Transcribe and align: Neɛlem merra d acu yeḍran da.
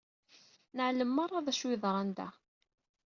Neɛlem 0.75 1.11
merra 1.13 1.45
d 1.45 1.47
acu 1.51 1.67
yeḍran 1.71 2.09
da. 2.17 2.29